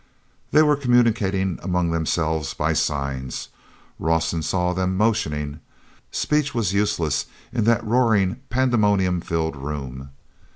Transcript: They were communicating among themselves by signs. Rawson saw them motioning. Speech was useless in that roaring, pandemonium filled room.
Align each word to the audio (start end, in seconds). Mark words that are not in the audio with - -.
They 0.51 0.63
were 0.63 0.75
communicating 0.75 1.59
among 1.61 1.91
themselves 1.91 2.55
by 2.55 2.73
signs. 2.73 3.49
Rawson 3.99 4.41
saw 4.41 4.73
them 4.73 4.97
motioning. 4.97 5.59
Speech 6.09 6.55
was 6.55 6.73
useless 6.73 7.27
in 7.53 7.65
that 7.65 7.85
roaring, 7.85 8.37
pandemonium 8.49 9.21
filled 9.21 9.55
room. 9.55 10.09